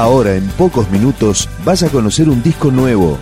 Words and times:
Ahora, 0.00 0.34
en 0.34 0.48
pocos 0.52 0.90
minutos, 0.90 1.46
vas 1.62 1.82
a 1.82 1.90
conocer 1.90 2.30
un 2.30 2.42
disco 2.42 2.70
nuevo. 2.70 3.18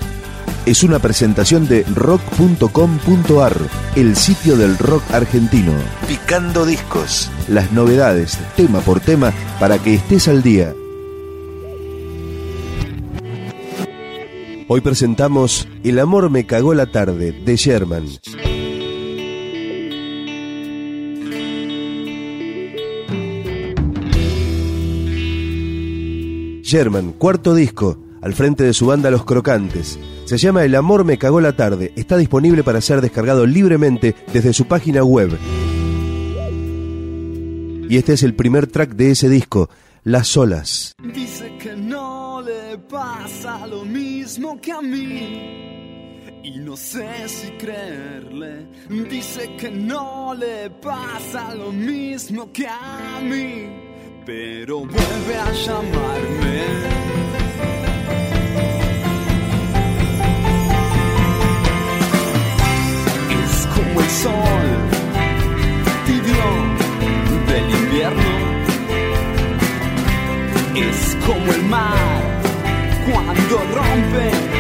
Es 0.65 0.85
una 0.85 1.01
presentación 1.01 1.67
de 1.67 1.83
rock.com.ar, 1.93 3.57
el 3.97 4.15
sitio 4.15 4.57
del 4.57 4.79
rock 4.79 5.03
argentino. 5.11 5.73
Picando 6.07 6.65
discos. 6.65 7.33
Las 7.49 7.73
novedades, 7.73 8.39
tema 8.55 8.79
por 8.79 9.01
tema, 9.01 9.33
para 9.59 9.81
que 9.81 9.95
estés 9.95 10.29
al 10.29 10.45
día. 10.45 10.73
Hoy 14.69 14.81
presentamos 14.81 15.67
El 15.83 15.99
amor 15.99 16.31
me 16.31 16.47
cagó 16.47 16.75
la 16.75 16.87
tarde, 16.87 17.33
de 17.33 17.57
Sherman. 17.57 18.07
Sherman, 26.69 27.13
cuarto 27.13 27.55
disco, 27.55 27.97
al 28.21 28.35
frente 28.35 28.63
de 28.63 28.75
su 28.75 28.85
banda 28.85 29.11
Los 29.11 29.25
Crocantes. 29.25 29.99
Se 30.27 30.37
llama 30.37 30.65
El 30.65 30.75
amor 30.75 31.03
me 31.03 31.17
cagó 31.17 31.41
la 31.41 31.57
tarde. 31.57 31.95
Está 31.97 32.19
disponible 32.19 32.63
para 32.63 32.83
ser 32.83 33.01
descargado 33.01 33.47
libremente 33.47 34.15
desde 34.35 34.53
su 34.53 34.67
página 34.67 35.03
web. 35.03 35.31
Y 37.89 37.97
este 37.97 38.13
es 38.13 38.23
el 38.23 38.35
primer 38.35 38.67
track 38.67 38.91
de 38.97 39.13
ese 39.13 39.31
disco, 39.31 39.71
Las 40.05 40.37
Olas. 40.37 40.93
Dice 41.03 41.57
que 41.59 41.75
no 41.75 42.43
le 42.43 42.77
pasa 42.77 43.67
lo 43.67 43.87
mismo 43.87 44.61
que 44.61 44.73
a 44.73 44.83
mí. 44.83 46.21
Y 46.45 46.59
no 46.59 46.77
sé 46.77 47.31
si 47.31 47.49
creerle. 47.53 48.67
Dice 49.09 49.57
que 49.57 49.71
no 49.71 50.35
le 50.35 50.69
pasa 50.69 51.55
lo 51.55 51.73
mismo 51.73 52.53
que 52.53 52.67
a 52.67 53.21
mí 53.23 53.88
pero 54.29 54.81
vuelve 54.81 55.37
a 55.39 55.51
llamarme. 55.53 56.59
Es 63.41 63.67
como 63.75 64.01
el 64.03 64.11
sol 64.25 64.69
tibio 66.07 66.47
del 67.49 67.71
invierno. 67.81 68.35
Es 70.77 71.17
como 71.27 71.53
el 71.55 71.63
mar 71.65 72.43
cuando 73.11 73.57
rompe 73.79 74.58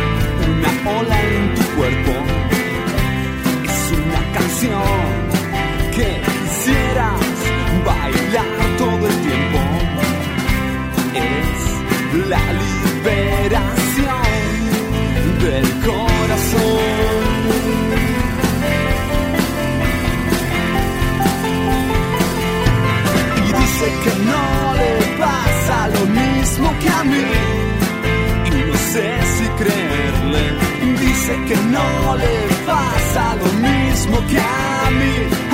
Dice 31.29 31.45
que 31.45 31.57
no 31.57 32.17
le 32.17 32.49
pasa 32.65 33.37
lo 33.37 33.53
mismo 33.61 34.17
que 34.29 34.39
a 34.39 34.91
mí. 34.93 35.48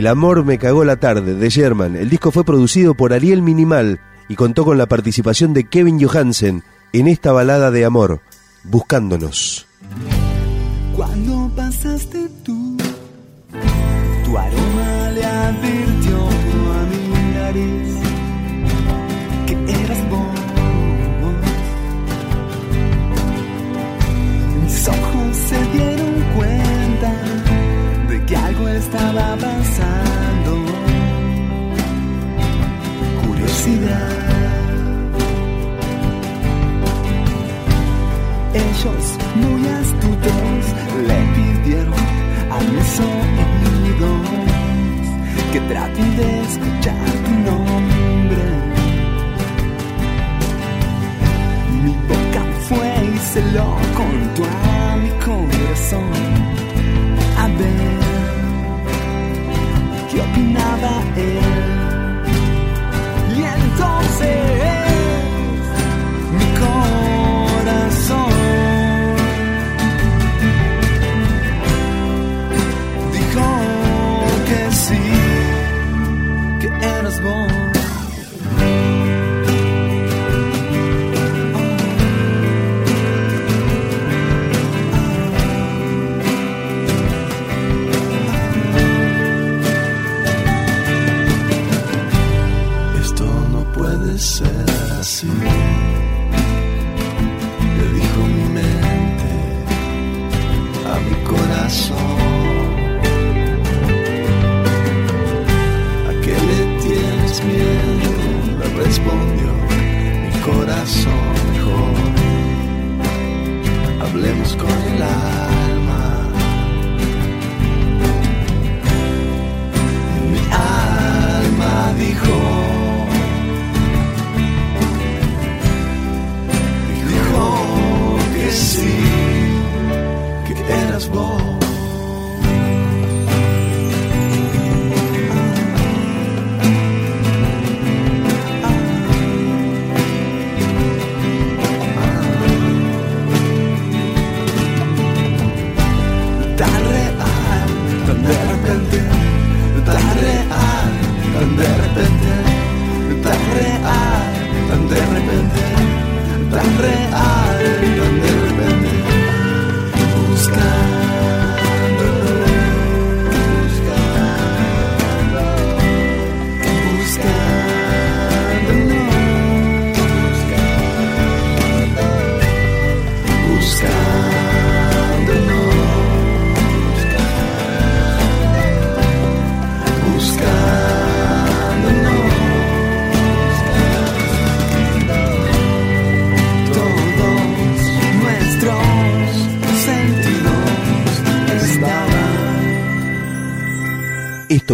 El 0.00 0.06
amor 0.06 0.46
me 0.46 0.56
cagó 0.56 0.82
la 0.82 0.96
tarde, 0.96 1.34
de 1.34 1.50
Sherman. 1.50 1.94
El 1.94 2.08
disco 2.08 2.30
fue 2.30 2.42
producido 2.42 2.94
por 2.94 3.12
Ariel 3.12 3.42
Minimal 3.42 4.00
y 4.30 4.34
contó 4.34 4.64
con 4.64 4.78
la 4.78 4.86
participación 4.86 5.52
de 5.52 5.68
Kevin 5.68 6.02
Johansen 6.02 6.62
en 6.94 7.06
esta 7.06 7.32
balada 7.32 7.70
de 7.70 7.84
amor, 7.84 8.22
Buscándonos. 8.64 9.66
Cuando 10.96 11.52
pasaste 11.54 12.30
tú, 12.42 12.78
tu 14.24 14.38
aroma 14.38 14.79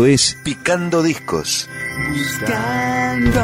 Es 0.05 0.37
Picando 0.45 1.03
Discos. 1.03 1.71
Buscando. 2.11 3.43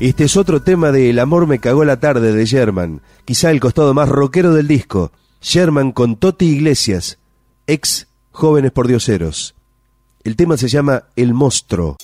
Este 0.00 0.24
es 0.24 0.36
otro 0.38 0.62
tema 0.62 0.90
de 0.90 1.10
El 1.10 1.18
amor 1.18 1.46
me 1.46 1.58
cagó 1.58 1.84
la 1.84 2.00
tarde 2.00 2.32
de 2.32 2.46
Sherman, 2.46 3.02
quizá 3.26 3.50
el 3.50 3.60
costado 3.60 3.92
más 3.92 4.08
rockero 4.08 4.54
del 4.54 4.66
disco. 4.66 5.12
Sherman 5.42 5.92
con 5.92 6.16
Toti 6.16 6.46
Iglesias, 6.46 7.18
ex 7.66 8.09
Jóvenes 8.32 8.70
por 8.72 8.86
Dioseros. 8.86 9.54
El 10.22 10.36
tema 10.36 10.56
se 10.56 10.68
llama 10.68 11.04
El 11.16 11.34
Monstruo. 11.34 11.96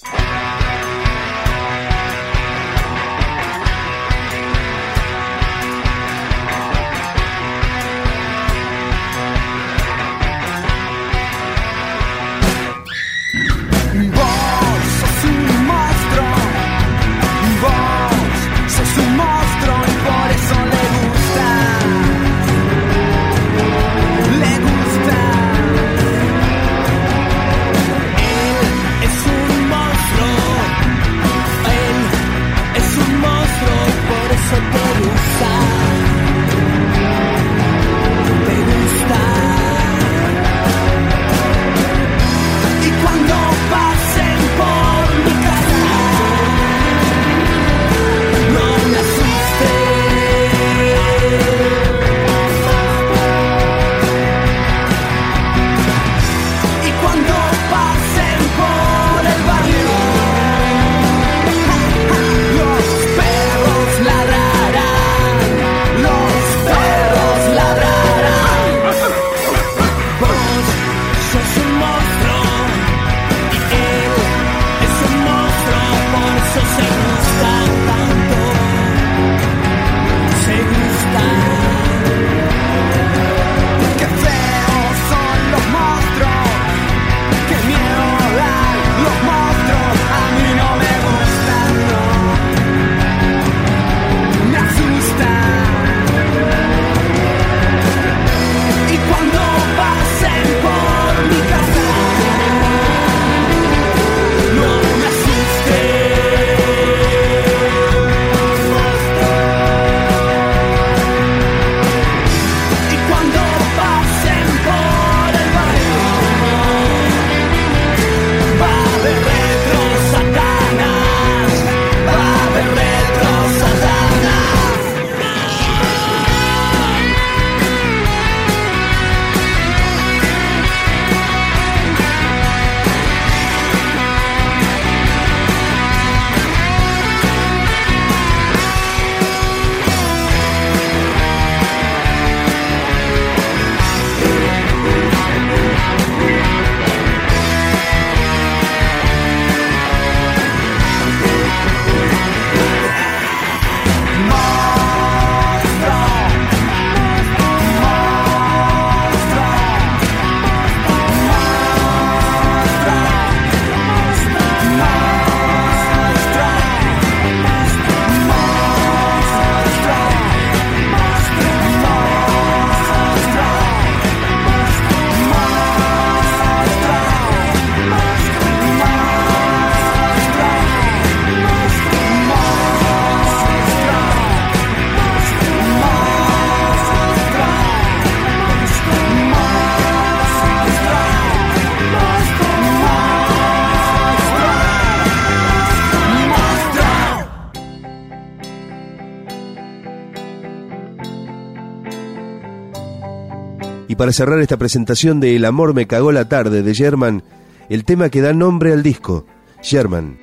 Para 203.96 204.12
cerrar 204.12 204.40
esta 204.40 204.58
presentación 204.58 205.20
de 205.20 205.36
El 205.36 205.44
amor 205.46 205.72
me 205.72 205.86
cagó 205.86 206.12
la 206.12 206.28
tarde 206.28 206.62
de 206.62 206.74
Sherman, 206.74 207.22
el 207.70 207.84
tema 207.84 208.10
que 208.10 208.20
da 208.20 208.34
nombre 208.34 208.72
al 208.72 208.82
disco, 208.82 209.24
Sherman. 209.62 210.18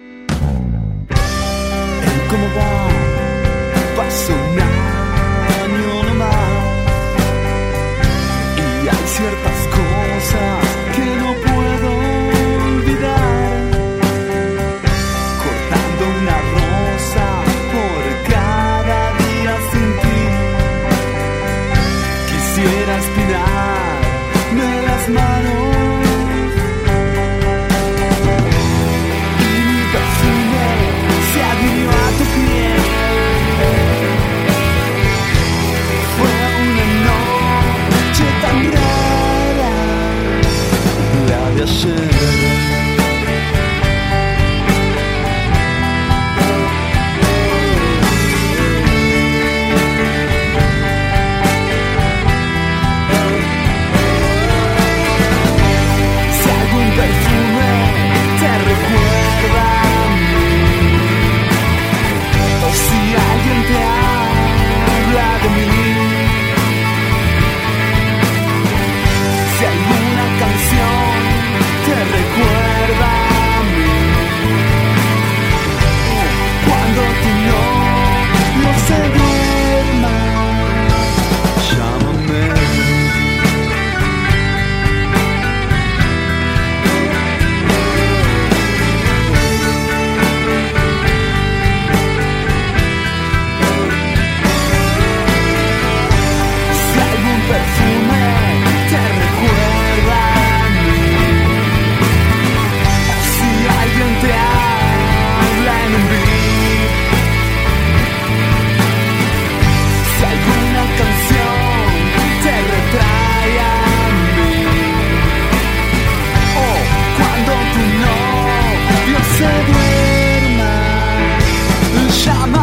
Shama. 122.23 122.62